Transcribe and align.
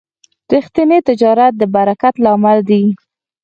ریښتینی 0.53 0.99
تجارت 1.09 1.53
د 1.57 1.63
برکت 1.75 2.13
لامل 2.25 2.57
دی. 2.69 2.83